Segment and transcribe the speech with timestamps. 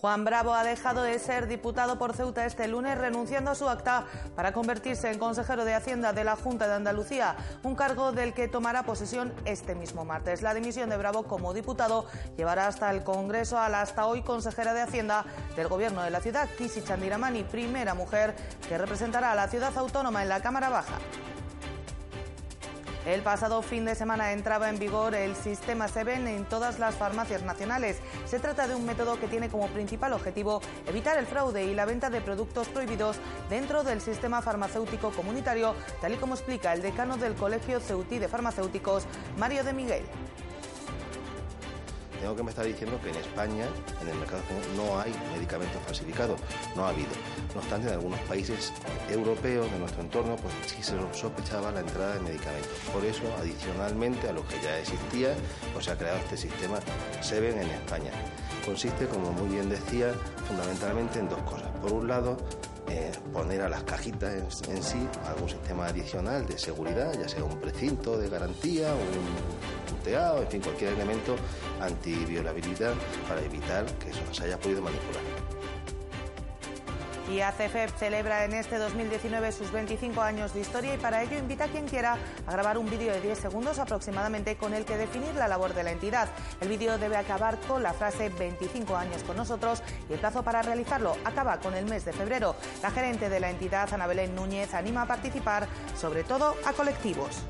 [0.00, 4.06] Juan Bravo ha dejado de ser diputado por Ceuta este lunes renunciando a su acta
[4.34, 8.48] para convertirse en consejero de Hacienda de la Junta de Andalucía, un cargo del que
[8.48, 10.40] tomará posesión este mismo martes.
[10.40, 12.06] La dimisión de Bravo como diputado
[12.38, 16.20] llevará hasta el Congreso a la hasta hoy consejera de Hacienda del Gobierno de la
[16.20, 18.34] ciudad, Kisi Chandiramani, primera mujer
[18.70, 20.94] que representará a la ciudad autónoma en la Cámara Baja.
[23.10, 27.42] El pasado fin de semana entraba en vigor el sistema SEVEN en todas las farmacias
[27.42, 27.98] nacionales.
[28.24, 31.86] Se trata de un método que tiene como principal objetivo evitar el fraude y la
[31.86, 33.16] venta de productos prohibidos
[33.48, 38.28] dentro del sistema farmacéutico comunitario, tal y como explica el decano del Colegio Ceutí de
[38.28, 40.04] Farmacéuticos, Mario de Miguel
[42.20, 43.66] tengo que me está diciendo que en España,
[44.02, 46.38] en el mercado español, no hay medicamentos falsificados.
[46.76, 47.08] No ha habido.
[47.54, 48.72] No obstante, en algunos países
[49.08, 52.70] europeos de nuestro entorno, pues sí se sospechaba la entrada de medicamentos.
[52.92, 55.34] Por eso, adicionalmente a lo que ya existía,
[55.72, 56.78] pues se ha creado este sistema
[57.22, 58.10] SEVEN en España.
[58.64, 60.12] Consiste, como muy bien decía,
[60.46, 61.70] fundamentalmente en dos cosas.
[61.80, 62.36] Por un lado,
[62.90, 64.34] eh, poner a las cajitas
[64.68, 70.42] en, sí algún sistema adicional de seguridad, ya sea un precinto de garantía, un punteado,
[70.42, 71.36] en fin, cualquier elemento
[71.80, 72.94] antiviolabilidad
[73.28, 75.39] para evitar que eso se haya podido manipular.
[77.30, 81.64] Y ACFEP celebra en este 2019 sus 25 años de historia y para ello invita
[81.64, 85.32] a quien quiera a grabar un vídeo de 10 segundos aproximadamente con el que definir
[85.36, 86.28] la labor de la entidad.
[86.60, 90.62] El vídeo debe acabar con la frase 25 años con nosotros y el plazo para
[90.62, 92.56] realizarlo acaba con el mes de febrero.
[92.82, 97.44] La gerente de la entidad, Ana Belén Núñez, anima a participar, sobre todo a colectivos.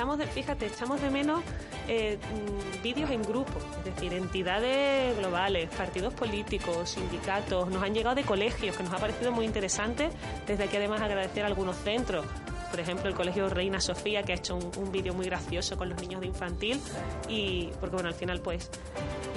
[0.00, 1.42] Estamos de, fíjate, echamos de menos
[1.86, 8.14] eh, mm, vídeos en grupo, es decir, entidades globales, partidos políticos, sindicatos, nos han llegado
[8.14, 10.08] de colegios, que nos ha parecido muy interesante,
[10.46, 12.24] desde aquí además agradecer a algunos centros,
[12.70, 16.00] por ejemplo el Colegio Reina Sofía, que ha hecho un, vídeo muy gracioso con los
[16.00, 16.80] niños de infantil,
[17.28, 18.70] y porque bueno, al final pues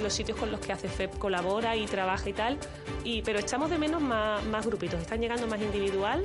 [0.02, 2.58] los sitios con los que hace FEP colabora y trabaja y tal,
[3.04, 6.24] y, pero echamos de menos más, más grupitos, están llegando más individual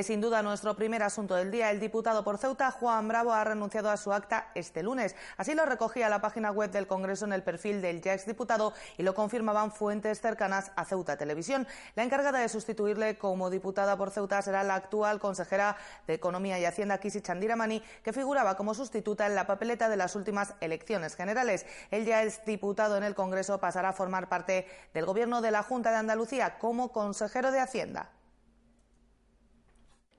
[0.00, 1.70] Es sin duda nuestro primer asunto del día.
[1.70, 5.14] El diputado por Ceuta, Juan Bravo, ha renunciado a su acta este lunes.
[5.36, 9.02] Así lo recogía la página web del Congreso en el perfil del ya exdiputado y
[9.02, 11.68] lo confirmaban fuentes cercanas a Ceuta Televisión.
[11.96, 16.64] La encargada de sustituirle como diputada por Ceuta será la actual consejera de Economía y
[16.64, 21.66] Hacienda, Kisi Chandiramani, que figuraba como sustituta en la papeleta de las últimas elecciones generales.
[21.90, 25.90] El ya exdiputado en el Congreso pasará a formar parte del Gobierno de la Junta
[25.90, 28.12] de Andalucía como consejero de Hacienda.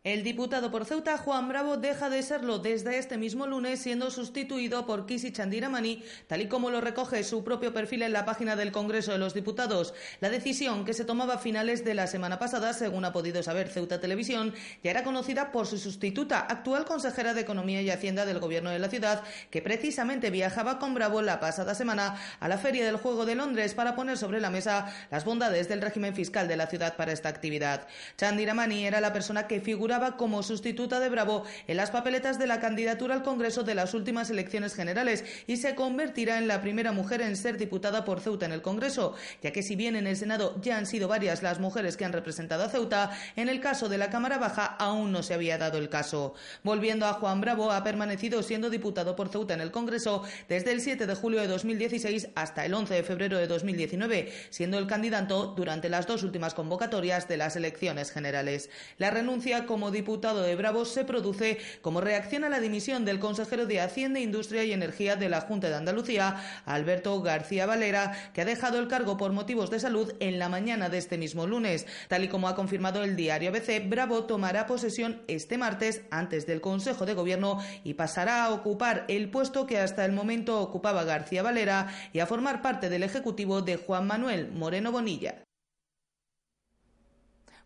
[0.03, 4.87] El diputado por Ceuta, Juan Bravo, deja de serlo desde este mismo lunes, siendo sustituido
[4.87, 8.71] por Kisi Chandiramani, tal y como lo recoge su propio perfil en la página del
[8.71, 9.93] Congreso de los Diputados.
[10.19, 13.69] La decisión, que se tomaba a finales de la semana pasada, según ha podido saber
[13.69, 18.39] Ceuta Televisión, ya era conocida por su sustituta, actual consejera de Economía y Hacienda del
[18.39, 22.87] Gobierno de la ciudad, que precisamente viajaba con Bravo la pasada semana a la Feria
[22.87, 26.57] del Juego de Londres para poner sobre la mesa las bondades del régimen fiscal de
[26.57, 27.87] la ciudad para esta actividad.
[28.17, 32.61] Chandiramani era la persona que figura como sustituta de Bravo en las papeletas de la
[32.61, 37.21] candidatura al Congreso de las últimas elecciones generales y se convertirá en la primera mujer
[37.21, 40.55] en ser diputada por Ceuta en el Congreso, ya que si bien en el Senado
[40.61, 43.97] ya han sido varias las mujeres que han representado a Ceuta, en el caso de
[43.97, 46.35] la Cámara Baja aún no se había dado el caso.
[46.63, 50.79] Volviendo a Juan Bravo, ha permanecido siendo diputado por Ceuta en el Congreso desde el
[50.79, 55.47] 7 de julio de 2016 hasta el 11 de febrero de 2019, siendo el candidato
[55.47, 58.69] durante las dos últimas convocatorias de las elecciones generales.
[58.97, 63.65] La renuncia como diputado de Bravos se produce como reacción a la dimisión del consejero
[63.65, 66.35] de Hacienda, Industria y Energía de la Junta de Andalucía,
[66.65, 70.89] Alberto García Valera, que ha dejado el cargo por motivos de salud en la mañana
[70.89, 71.87] de este mismo lunes.
[72.09, 76.61] Tal y como ha confirmado el diario ABC, Bravo tomará posesión este martes antes del
[76.61, 81.43] Consejo de Gobierno y pasará a ocupar el puesto que hasta el momento ocupaba García
[81.43, 85.43] Valera y a formar parte del Ejecutivo de Juan Manuel Moreno Bonilla.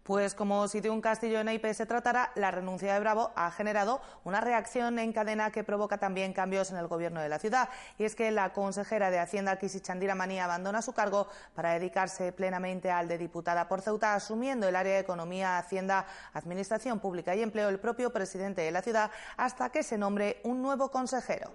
[0.05, 3.49] Pues como si de un castillo en IP se tratara, la renuncia de Bravo ha
[3.49, 7.69] generado una reacción en cadena que provoca también cambios en el gobierno de la ciudad.
[7.97, 9.81] Y es que la consejera de Hacienda, Kisi
[10.15, 14.93] Mani, abandona su cargo para dedicarse plenamente al de diputada por Ceuta, asumiendo el área
[14.93, 19.81] de Economía, Hacienda, Administración Pública y Empleo el propio presidente de la ciudad hasta que
[19.81, 21.49] se nombre un nuevo consejero.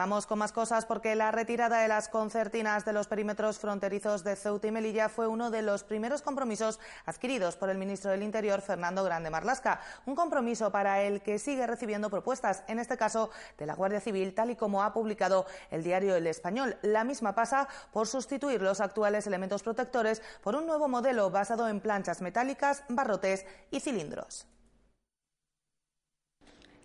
[0.00, 4.34] Vamos con más cosas porque la retirada de las concertinas de los perímetros fronterizos de
[4.34, 8.62] Ceuta y Melilla fue uno de los primeros compromisos adquiridos por el ministro del Interior,
[8.62, 9.78] Fernando Grande Marlasca.
[10.06, 14.34] Un compromiso para el que sigue recibiendo propuestas, en este caso de la Guardia Civil,
[14.34, 16.78] tal y como ha publicado el diario El Español.
[16.80, 21.78] La misma pasa por sustituir los actuales elementos protectores por un nuevo modelo basado en
[21.78, 24.46] planchas metálicas, barrotes y cilindros.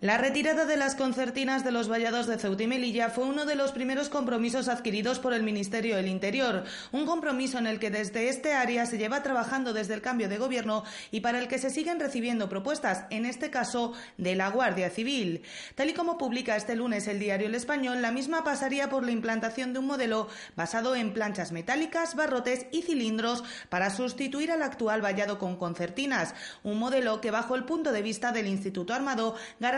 [0.02, 3.54] La retirada de las concertinas de los vallados de Ceuta y Melilla fue uno de
[3.54, 8.28] los primeros compromisos adquiridos por el Ministerio del Interior, un compromiso en el que desde
[8.28, 11.70] este área se lleva trabajando desde el cambio de gobierno y para el que se
[11.70, 15.40] siguen recibiendo propuestas, en este caso de la Guardia Civil.
[15.76, 19.12] Tal y como publica este lunes el diario El Español, la misma pasaría por la
[19.12, 25.00] implantación de un modelo basado en planchas metálicas, barrotes y cilindros para sustituir al actual
[25.00, 26.34] vallado con concertinas,
[26.64, 29.36] un modelo que bajo el punto de vista del Instituto Armado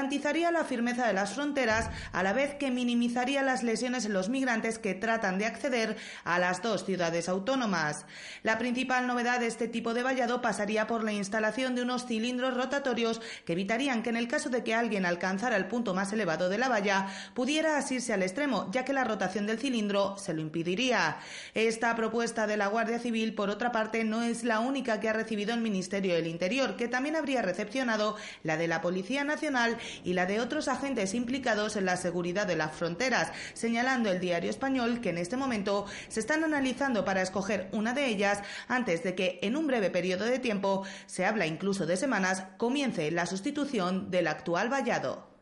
[0.09, 4.31] garantizaría la firmeza de las fronteras a la vez que minimizaría las lesiones en los
[4.31, 8.07] migrantes que tratan de acceder a las dos ciudades autónomas.
[8.43, 12.55] La principal novedad de este tipo de vallado pasaría por la instalación de unos cilindros
[12.55, 16.49] rotatorios que evitarían que en el caso de que alguien alcanzara el punto más elevado
[16.49, 20.41] de la valla pudiera asirse al extremo, ya que la rotación del cilindro se lo
[20.41, 21.19] impediría.
[21.53, 25.13] Esta propuesta de la Guardia Civil, por otra parte, no es la única que ha
[25.13, 30.15] recibido el Ministerio del Interior, que también habría recepcionado la de la Policía Nacional y
[30.15, 35.01] la de otros agentes implicados en la seguridad de las fronteras, señalando el diario español
[35.01, 39.39] que en este momento se están analizando para escoger una de ellas antes de que
[39.43, 44.27] en un breve periodo de tiempo, se habla incluso de semanas, comience la sustitución del
[44.27, 45.38] actual vallado.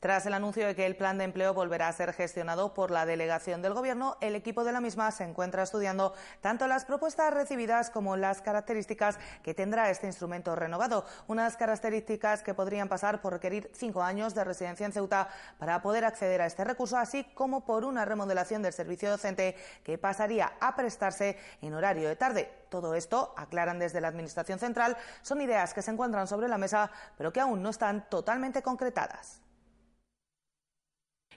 [0.00, 3.04] Tras el anuncio de que el plan de empleo volverá a ser gestionado por la
[3.04, 7.90] delegación del Gobierno, el equipo de la misma se encuentra estudiando tanto las propuestas recibidas
[7.90, 11.04] como las características que tendrá este instrumento renovado.
[11.26, 16.06] Unas características que podrían pasar por requerir cinco años de residencia en Ceuta para poder
[16.06, 19.54] acceder a este recurso, así como por una remodelación del servicio docente
[19.84, 22.50] que pasaría a prestarse en horario de tarde.
[22.70, 26.90] Todo esto, aclaran desde la Administración Central, son ideas que se encuentran sobre la mesa,
[27.18, 29.42] pero que aún no están totalmente concretadas.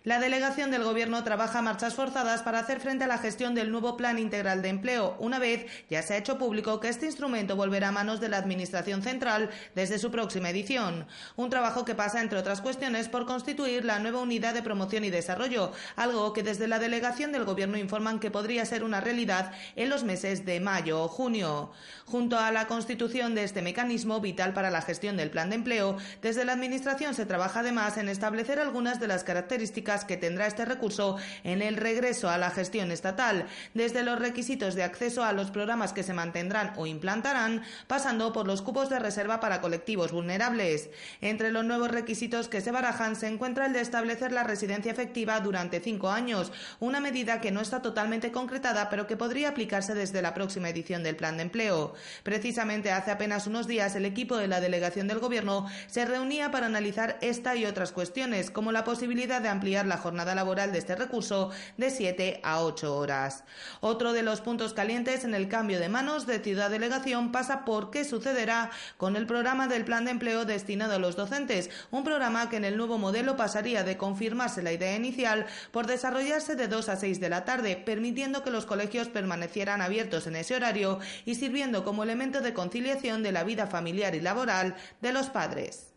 [0.05, 3.71] La delegación del Gobierno trabaja a marchas forzadas para hacer frente a la gestión del
[3.71, 7.55] nuevo Plan Integral de Empleo, una vez ya se ha hecho público que este instrumento
[7.55, 11.07] volverá a manos de la Administración Central desde su próxima edición.
[11.38, 15.09] Un trabajo que pasa, entre otras cuestiones, por constituir la nueva Unidad de Promoción y
[15.09, 19.88] Desarrollo, algo que desde la delegación del Gobierno informan que podría ser una realidad en
[19.88, 21.71] los meses de mayo o junio.
[22.05, 25.95] Junto a la constitución de este mecanismo vital para la gestión del Plan de Empleo,
[26.21, 30.65] desde la Administración se trabaja además en establecer algunas de las características que tendrá este
[30.65, 35.51] recurso en el regreso a la gestión estatal, desde los requisitos de acceso a los
[35.51, 40.89] programas que se mantendrán o implantarán, pasando por los cupos de reserva para colectivos vulnerables.
[41.21, 45.39] Entre los nuevos requisitos que se barajan se encuentra el de establecer la residencia efectiva
[45.39, 50.21] durante cinco años, una medida que no está totalmente concretada, pero que podría aplicarse desde
[50.21, 51.93] la próxima edición del Plan de Empleo.
[52.23, 56.67] Precisamente hace apenas unos días el equipo de la delegación del Gobierno se reunía para
[56.67, 60.95] analizar esta y otras cuestiones, como la posibilidad de ampliar la jornada laboral de este
[60.95, 63.43] recurso de 7 a 8 horas.
[63.81, 67.91] Otro de los puntos calientes en el cambio de manos de Ciudad Delegación pasa por
[67.91, 72.49] qué sucederá con el programa del plan de empleo destinado a los docentes, un programa
[72.49, 76.89] que en el nuevo modelo pasaría de confirmarse la idea inicial por desarrollarse de 2
[76.89, 81.35] a 6 de la tarde, permitiendo que los colegios permanecieran abiertos en ese horario y
[81.35, 85.92] sirviendo como elemento de conciliación de la vida familiar y laboral de los padres.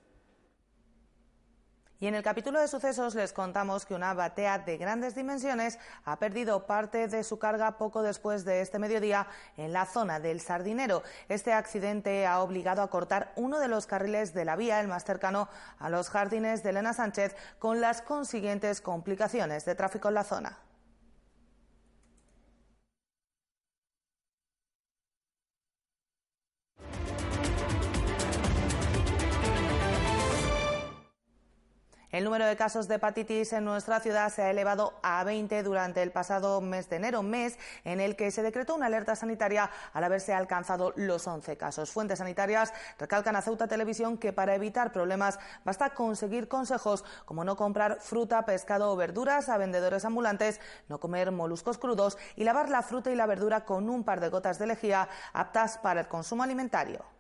[1.99, 6.19] Y en el capítulo de sucesos les contamos que una batea de grandes dimensiones ha
[6.19, 9.27] perdido parte de su carga poco después de este mediodía
[9.57, 11.03] en la zona del Sardinero.
[11.31, 15.05] Este accidente ha obligado a cortar uno de los carriles de la vía, el más
[15.05, 15.49] cercano
[15.79, 20.66] a los jardines de Elena Sánchez, con las consiguientes complicaciones de tráfico en la zona.
[32.17, 36.03] El número de casos de hepatitis en nuestra ciudad se ha elevado a 20 durante
[36.03, 40.03] el pasado mes de enero, mes en el que se decretó una alerta sanitaria al
[40.03, 41.91] haberse alcanzado los 11 casos.
[41.91, 47.55] Fuentes sanitarias recalcan a Ceuta Televisión que para evitar problemas basta conseguir consejos como no
[47.55, 50.59] comprar fruta, pescado o verduras a vendedores ambulantes,
[50.89, 54.31] no comer moluscos crudos y lavar la fruta y la verdura con un par de
[54.31, 57.16] gotas de lejía aptas para el consumo alimentario.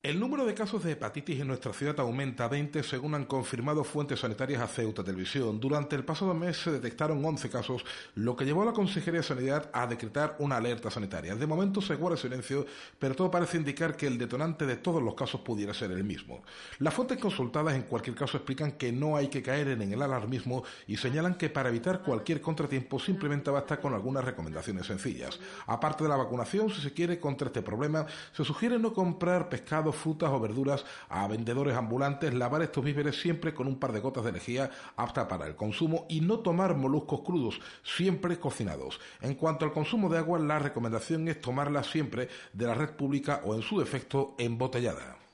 [0.00, 3.82] El número de casos de hepatitis en nuestra ciudad aumenta a 20 según han confirmado
[3.82, 5.58] fuentes sanitarias a Ceuta Televisión.
[5.58, 9.26] Durante el pasado mes se detectaron 11 casos, lo que llevó a la Consejería de
[9.26, 11.34] Sanidad a decretar una alerta sanitaria.
[11.34, 12.64] De momento se guarda silencio,
[12.96, 16.44] pero todo parece indicar que el detonante de todos los casos pudiera ser el mismo.
[16.78, 20.62] Las fuentes consultadas en cualquier caso explican que no hay que caer en el alarmismo
[20.86, 25.40] y señalan que para evitar cualquier contratiempo simplemente basta con algunas recomendaciones sencillas.
[25.66, 29.87] Aparte de la vacunación, si se quiere contra este problema, se sugiere no comprar pescado
[29.94, 34.24] frutas o verduras a vendedores ambulantes, lavar estos víveres siempre con un par de gotas
[34.24, 39.00] de energía apta para el consumo y no tomar moluscos crudos, siempre cocinados.
[39.20, 43.42] En cuanto al consumo de agua, la recomendación es tomarla siempre de la red pública
[43.44, 45.27] o en su defecto embotellada.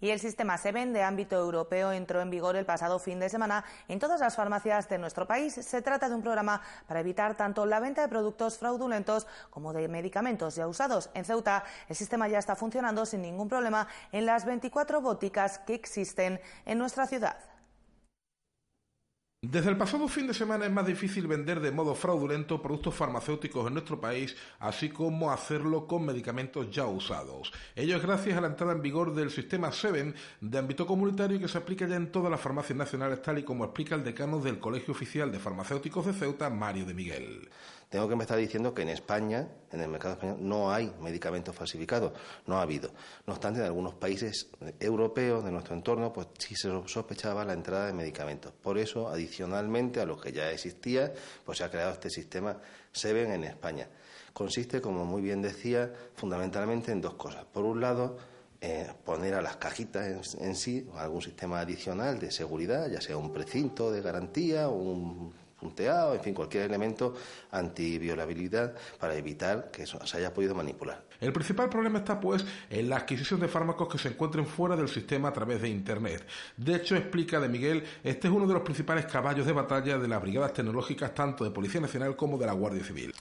[0.00, 3.64] Y el sistema SEVEN de ámbito europeo entró en vigor el pasado fin de semana
[3.88, 5.54] en todas las farmacias de nuestro país.
[5.54, 9.88] Se trata de un programa para evitar tanto la venta de productos fraudulentos como de
[9.88, 11.10] medicamentos ya usados.
[11.14, 15.74] En Ceuta, el sistema ya está funcionando sin ningún problema en las 24 boticas que
[15.74, 17.57] existen en nuestra ciudad.
[19.40, 23.68] Desde el pasado fin de semana es más difícil vender de modo fraudulento productos farmacéuticos
[23.68, 27.52] en nuestro país, así como hacerlo con medicamentos ya usados.
[27.76, 31.46] Ello es gracias a la entrada en vigor del sistema SEVEN de ámbito comunitario que
[31.46, 34.58] se aplica ya en todas las farmacias nacionales, tal y como explica el decano del
[34.58, 37.48] Colegio Oficial de Farmacéuticos de Ceuta, Mario de Miguel
[37.88, 41.54] tengo que me está diciendo que en España, en el mercado español, no hay medicamentos
[41.54, 42.12] falsificados,
[42.46, 42.90] no ha habido.
[43.26, 47.86] No obstante, en algunos países europeos de nuestro entorno, pues sí se sospechaba la entrada
[47.86, 48.52] de medicamentos.
[48.52, 51.14] Por eso, adicionalmente a lo que ya existía,
[51.46, 52.60] pues se ha creado este sistema
[52.92, 53.88] SEVEN en España.
[54.34, 57.46] Consiste, como muy bien decía, fundamentalmente en dos cosas.
[57.46, 58.18] Por un lado,
[58.60, 63.16] eh, poner a las cajitas en, en, sí algún sistema adicional de seguridad, ya sea
[63.16, 67.14] un precinto de garantía o un punteado, en fin, cualquier elemento
[67.50, 71.02] antiviolabilidad para evitar que se haya podido manipular.
[71.20, 74.88] El principal problema está, pues, en la adquisición de fármacos que se encuentren fuera del
[74.88, 76.24] sistema a través de Internet.
[76.56, 80.08] De hecho, explica de Miguel, este es uno de los principales caballos de batalla de
[80.08, 83.12] las brigadas tecnológicas tanto de Policía Nacional como de la Guardia Civil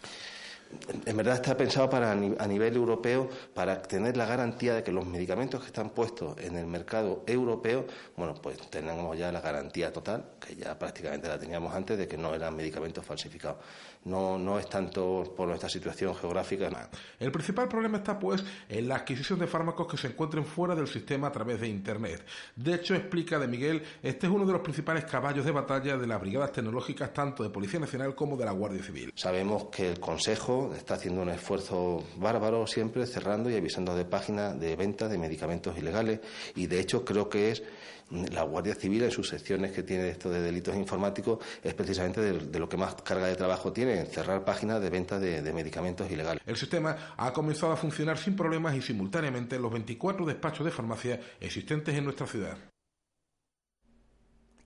[1.06, 5.06] en verdad está pensado para a nivel europeo para tener la garantía de que los
[5.06, 10.26] medicamentos que están puestos en el mercado europeo, bueno, pues tenemos ya la garantía total,
[10.40, 13.58] que ya prácticamente la teníamos antes, de que no eran medicamentos falsificados
[14.06, 16.90] no, no es tanto por nuestra situación geográfica.
[17.20, 20.88] El principal problema está, pues, en la adquisición de fármacos que se encuentren fuera del
[20.88, 22.26] sistema a través de Internet.
[22.56, 26.08] De hecho, explica de Miguel, este es uno de los principales caballos de batalla de
[26.08, 29.12] las brigadas tecnológicas tanto de Policía Nacional como de la Guardia Civil.
[29.16, 34.60] Sabemos que el Consejo está haciendo un esfuerzo bárbaro siempre cerrando y avisando de páginas
[34.60, 36.20] de venta de medicamentos ilegales
[36.56, 37.64] y de hecho creo que es
[38.10, 42.60] la Guardia Civil en sus secciones que tiene esto de delitos informáticos es precisamente de,
[42.60, 46.42] lo que más carga de trabajo tiene, cerrar páginas de venta de, medicamentos ilegales.
[46.46, 50.72] El sistema ha comenzado a funcionar sin problemas y simultáneamente en los 24 despachos de
[50.72, 52.58] farmacia existentes en nuestra ciudad.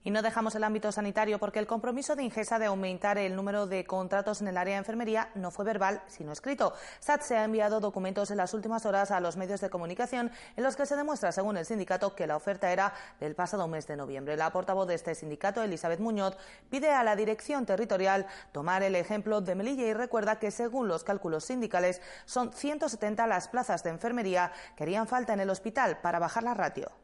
[0.04, 3.68] Y no dejamos el ámbito sanitario porque el compromiso de Ingesa de aumentar el número
[3.68, 6.74] de contratos en el área de enfermería no fue verbal, sino escrito.
[7.00, 10.64] SAT se ha enviado documentos en las últimas horas a los medios de comunicación en
[10.64, 13.96] los que se demuestra, según el sindicato, que la oferta era del pasado mes de
[13.96, 14.36] noviembre.
[14.38, 16.36] La portavoz de este sindicato, Elizabeth Muñoz,
[16.72, 21.04] pide a la dirección territorial tomar el ejemplo de Melilla y recuerda que, según los
[21.04, 26.18] cálculos sindicales, son 170 las plazas de enfermería que harían falta en el hospital para
[26.18, 27.01] bajar la ratio.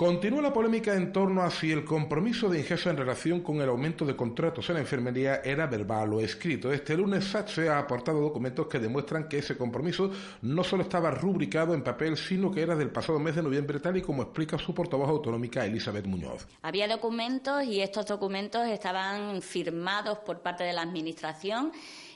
[0.00, 3.68] Continúa la polémica en torno a si el compromiso de Ingesa en relación con el
[3.68, 6.72] aumento de contratos en la enfermería era verbal o escrito.
[6.72, 11.74] Este lunes SATSE ha aportado documentos que demuestran que ese compromiso no solo estaba rubricado
[11.74, 14.72] en papel, sino que era del pasado mes de noviembre, tal y como explica su
[14.72, 16.48] portavoz autonómica Elizabeth Muñoz.
[16.62, 21.72] Había documentos y estos documentos estaban firmados por parte de la Administración.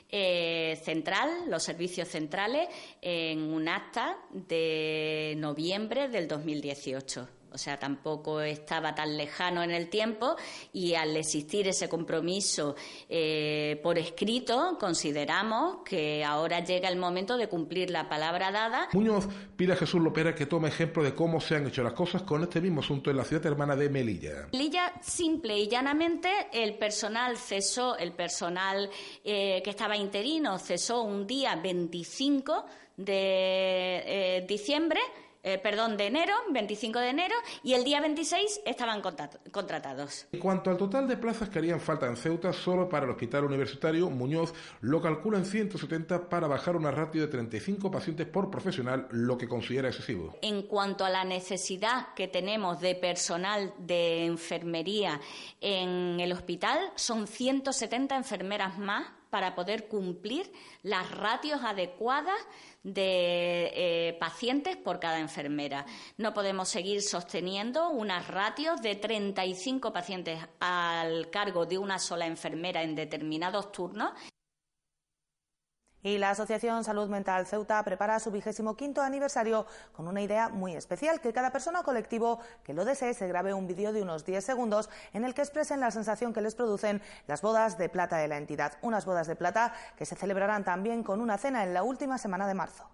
[0.09, 2.67] Eh, central, los servicios centrales,
[2.99, 9.89] en un acta de noviembre del 2018 o sea, tampoco estaba tan lejano en el
[9.89, 10.35] tiempo
[10.73, 12.75] y al existir ese compromiso
[13.07, 18.89] eh, por escrito, consideramos que ahora llega el momento de cumplir la palabra dada.
[18.91, 22.23] Muñoz pide a Jesús Lopera que tome ejemplo de cómo se han hecho las cosas
[22.23, 24.49] con este mismo asunto en la ciudad hermana de Melilla.
[24.51, 28.89] Melilla, simple y llanamente, el personal cesó, el personal
[29.23, 32.65] eh, que estaba interino cesó un día 25
[32.97, 34.99] de eh, diciembre
[35.45, 39.01] eh, perdón, de enero, 25 de enero, y el día 26 estaban
[39.51, 40.25] contratados.
[40.31, 43.45] En cuanto al total de plazas que harían falta en Ceuta, solo para el Hospital
[43.45, 49.07] Universitario, Muñoz lo calcula en 170 para bajar una ratio de 35 pacientes por profesional,
[49.11, 50.35] lo que considera excesivo.
[50.41, 55.21] En cuanto a la necesidad que tenemos de personal de enfermería
[55.61, 60.49] en el hospital, son 170 enfermeras más para poder cumplir
[60.81, 62.39] las ratios adecuadas
[62.83, 65.85] de eh, pacientes por cada enfermera.
[66.15, 72.81] No podemos seguir sosteniendo unas ratios de 35 pacientes al cargo de una sola enfermera
[72.81, 74.13] en determinados turnos
[76.05, 80.75] y la Asociación Salud Mental Ceuta prepara su vigésimo quinto aniversario con una idea muy
[80.75, 84.23] especial, que cada persona o colectivo que lo desee se grabe un vídeo de unos
[84.23, 88.17] 10 segundos en el que expresen la sensación que les producen las bodas de plata
[88.17, 88.77] de la entidad.
[88.83, 92.47] Unas bodas de plata que se celebrarán también con una cena en la última semana
[92.47, 92.87] de marzo.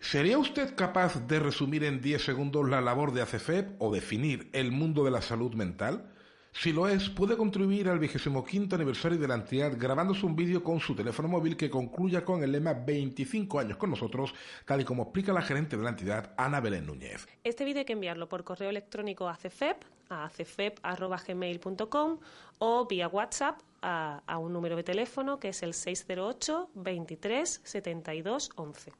[0.00, 4.72] ¿Sería usted capaz de resumir en 10 segundos la labor de ACFEP o definir el
[4.72, 6.10] mundo de la salud mental?
[6.52, 10.62] Si lo es, puede contribuir al vigésimo quinto aniversario de la entidad grabándose un vídeo
[10.62, 14.34] con su teléfono móvil que concluya con el lema 25 años con nosotros,
[14.66, 17.26] tal y como explica la gerente de la entidad, Ana Belén Núñez.
[17.42, 22.18] Este vídeo hay que enviarlo por correo electrónico a cefep, a cefep.gmail.com
[22.58, 28.92] o vía WhatsApp a, un número de teléfono que es el 608 23 72 11.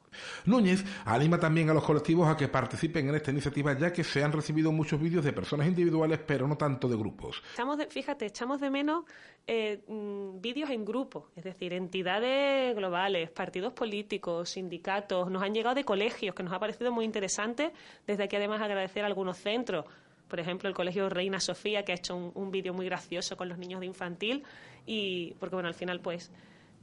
[0.45, 4.23] Núñez anima también a los colectivos a que participen en esta iniciativa ya que se
[4.23, 7.41] han recibido muchos vídeos de personas individuales pero no tanto de grupos.
[7.53, 9.05] Echamos fíjate, echamos de menos
[9.47, 15.75] eh, mm, vídeos en grupo, es decir, entidades globales, partidos políticos, sindicatos, nos han llegado
[15.75, 17.73] de colegios que nos ha parecido muy interesante,
[18.07, 19.85] desde aquí además agradecer a algunos centros
[20.33, 23.59] por ejemplo, el Colegio Reina Sofía, que ha hecho un, vídeo muy gracioso con los
[23.59, 24.41] niños de infantil,
[24.83, 26.31] y porque bueno, al final, pues,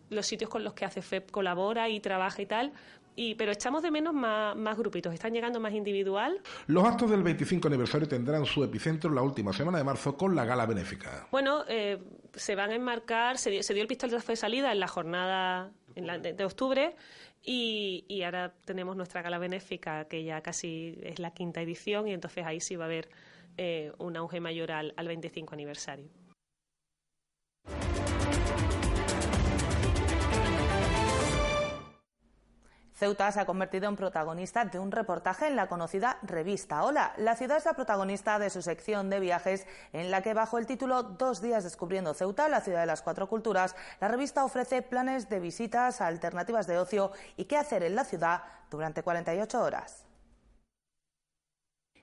[0.08, 2.72] los sitios con los que hace FEP colabora y trabaja y tal,
[3.16, 6.40] y, pero echamos de menos más, más, grupitos, están llegando más individual.
[6.68, 10.44] Los actos del 25 aniversario tendrán su epicentro la última semana de marzo con la
[10.44, 11.26] gala benéfica.
[11.32, 11.98] Bueno, eh,
[12.32, 15.72] se van a enmarcar, se dio, se dio el pistoletazo de salida en la jornada
[15.96, 16.94] de, octubre
[17.42, 22.12] y, y, ahora tenemos nuestra gala benéfica que ya casi es la quinta edición y
[22.12, 23.08] entonces ahí sí va a haber
[23.56, 26.08] eh, un auge mayor al, al 25 aniversario.
[33.00, 37.14] Ceuta se ha convertido en protagonista de un reportaje en la conocida revista Hola.
[37.16, 40.66] La ciudad es la protagonista de su sección de viajes en la que bajo el
[40.66, 45.30] título Dos días descubriendo Ceuta, la ciudad de las cuatro culturas, la revista ofrece planes
[45.30, 50.09] de visitas, alternativas de ocio y qué hacer en la ciudad durante 48 horas.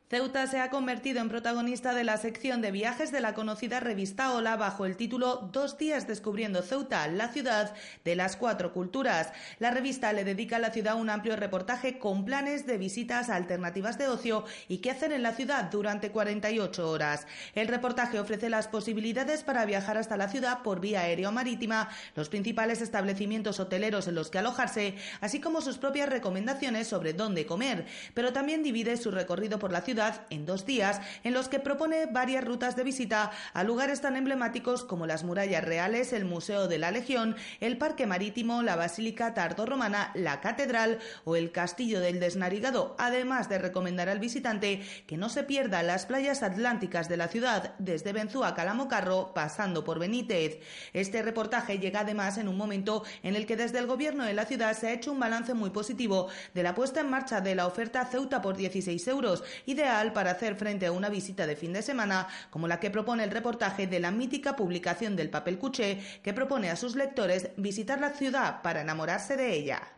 [0.10, 4.32] Ceuta se ha convertido en protagonista de la sección de viajes de la conocida revista
[4.32, 9.34] Hola bajo el título Dos días descubriendo Ceuta, la ciudad de las cuatro culturas.
[9.60, 13.98] La revista le dedica a la ciudad un amplio reportaje con planes de visitas, alternativas
[13.98, 17.28] de ocio y qué hacer en la ciudad durante 48 horas.
[17.54, 21.90] El reportaje ofrece las posibilidades para viajar hasta la ciudad por vía aérea o marítima,
[22.16, 27.46] los principales establecimientos hoteleros en los que alojarse, así como sus propias recomendaciones sobre dónde
[27.46, 29.97] comer, pero también divide su recorrido por la ciudad
[30.30, 34.84] en dos días en los que propone varias rutas de visita a lugares tan emblemáticos
[34.84, 40.12] como las murallas reales, el Museo de la Legión, el Parque Marítimo, la Basílica Tardo-Romana,
[40.14, 45.44] la Catedral o el Castillo del Desnarigado, además de recomendar al visitante que no se
[45.44, 50.60] pierda las playas atlánticas de la ciudad, desde Benzúa a Calamocarro, pasando por Benítez.
[50.94, 54.46] Este reportaje llega además en un momento en el que desde el gobierno de la
[54.46, 57.66] ciudad se ha hecho un balance muy positivo de la puesta en marcha de la
[57.66, 61.72] oferta Ceuta por 16 euros y de para hacer frente a una visita de fin
[61.72, 66.00] de semana como la que propone el reportaje de la mítica publicación del papel cuché
[66.22, 69.97] que propone a sus lectores visitar la ciudad para enamorarse de ella.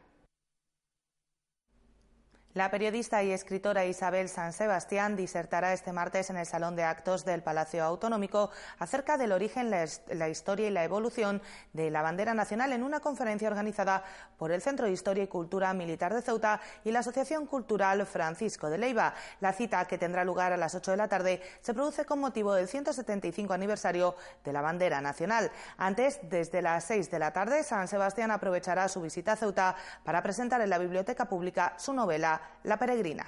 [2.56, 7.24] La periodista y escritora Isabel San Sebastián disertará este martes en el Salón de Actos
[7.24, 12.74] del Palacio Autonómico acerca del origen, la historia y la evolución de la bandera nacional
[12.74, 14.04] en una conferencia organizada
[14.40, 18.72] por el Centro de Historia y Cultura Militar de Ceuta y la Asociación Cultural Francisco
[18.72, 19.14] de Leiva.
[19.42, 22.56] La cita, que tendrá lugar a las 8 de la tarde, se produce con motivo
[22.56, 25.52] del 175 aniversario de la bandera nacional.
[25.78, 30.24] Antes, desde las 6 de la tarde, San Sebastián aprovechará su visita a Ceuta para
[30.24, 33.26] presentar en la Biblioteca Pública su novela la peregrina.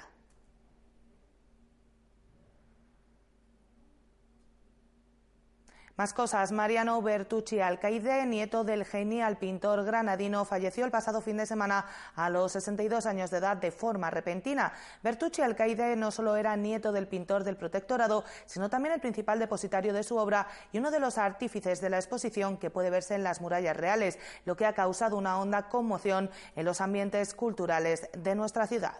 [5.96, 6.52] Más cosas.
[6.52, 12.30] Mariano Bertucci Alcaide, nieto del genial pintor granadino, falleció el pasado fin de semana a
[12.30, 14.72] los 62 años de edad de forma repentina.
[15.02, 19.92] Bertucci Alcaide no solo era nieto del pintor del protectorado, sino también el principal depositario
[19.92, 23.22] de su obra y uno de los artífices de la exposición que puede verse en
[23.22, 28.34] las murallas reales, lo que ha causado una honda conmoción en los ambientes culturales de
[28.34, 28.96] nuestra ciudad.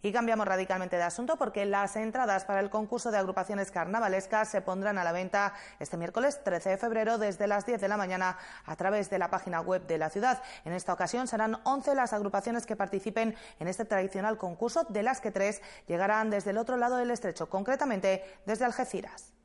[0.00, 4.60] Y cambiamos radicalmente de asunto porque las entradas para el concurso de agrupaciones carnavalescas se
[4.60, 8.38] pondrán a la venta este miércoles 13 de febrero desde las 10 de la mañana
[8.64, 10.40] a través de la página web de la ciudad.
[10.64, 15.20] En esta ocasión serán 11 las agrupaciones que participen en este tradicional concurso, de las
[15.20, 19.37] que tres llegarán desde el otro lado del estrecho, concretamente desde Algeciras.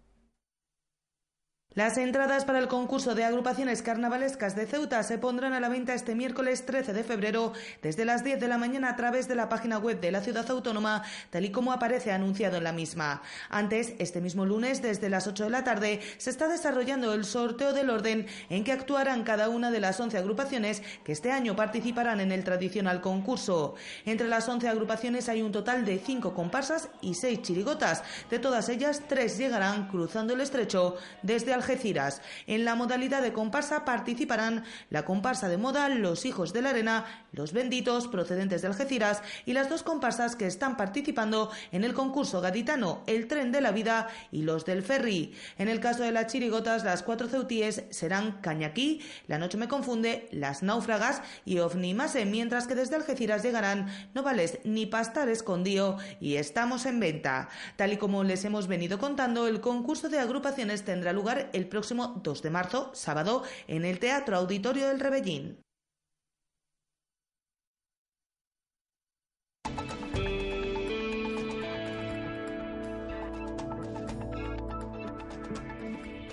[1.76, 5.96] Las entradas para el concurso de agrupaciones carnavalescas de Ceuta se pondrán a la venta
[5.96, 9.50] este miércoles 13 de febrero desde las 10 de la mañana a través de la
[9.50, 13.24] página web de la ciudad autónoma, tal y como aparece anunciado en la misma.
[13.50, 17.74] Antes, este mismo lunes, desde las 8 de la tarde, se está desarrollando el sorteo
[17.74, 22.20] del orden en que actuarán cada una de las 11 agrupaciones que este año participarán
[22.20, 23.74] en el tradicional concurso.
[24.06, 28.04] Entre las 11 agrupaciones hay un total de 5 comparsas y 6 chirigotas.
[28.30, 32.22] De todas ellas, 3 llegarán cruzando el estrecho desde Algeciras.
[32.46, 37.06] En la modalidad de comparsa participarán la comparsa de moda Los Hijos de la Arena,
[37.32, 42.42] Los Benditos, procedentes de Algeciras, y las dos comparsas que están participando en el concurso
[42.42, 45.34] gaditano El Tren de la Vida y Los del Ferry.
[45.58, 50.28] En el caso de las chirigotas, las cuatro ceutíes serán Cañaquí, La Noche Me Confunde,
[50.32, 56.86] Las Náufragas y Ovnimase, mientras que desde Algeciras llegarán Novales ni Pastar Escondido y Estamos
[56.86, 57.48] en Venta.
[57.78, 62.20] Tal y como les hemos venido contando, el concurso de agrupaciones tendrá lugar el próximo
[62.24, 65.64] 2 de marzo, sábado, en el Teatro Auditorio del Rebellín.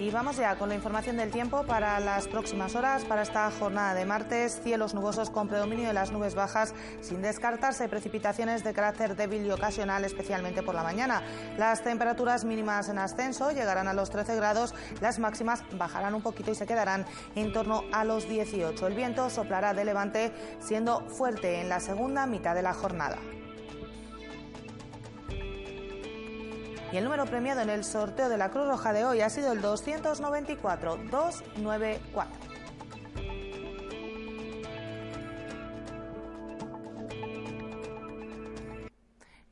[0.01, 3.93] Y vamos ya con la información del tiempo para las próximas horas, para esta jornada
[3.93, 4.59] de martes.
[4.63, 9.51] Cielos nubosos con predominio de las nubes bajas, sin descartarse precipitaciones de carácter débil y
[9.51, 11.23] ocasional, especialmente por la mañana.
[11.59, 16.51] Las temperaturas mínimas en ascenso llegarán a los 13 grados, las máximas bajarán un poquito
[16.51, 18.87] y se quedarán en torno a los 18.
[18.87, 23.19] El viento soplará de levante, siendo fuerte en la segunda mitad de la jornada.
[26.93, 29.53] Y el número premiado en el sorteo de la Cruz Roja de hoy ha sido
[29.53, 32.51] el 294 294.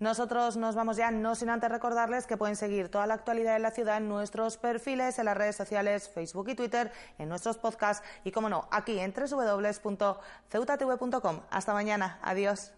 [0.00, 3.58] Nosotros nos vamos ya, no sin antes recordarles que pueden seguir toda la actualidad de
[3.58, 8.06] la ciudad en nuestros perfiles, en las redes sociales, Facebook y Twitter, en nuestros podcasts
[8.22, 11.40] y, como no, aquí en www.ceutatv.com.
[11.50, 12.20] Hasta mañana.
[12.22, 12.77] Adiós.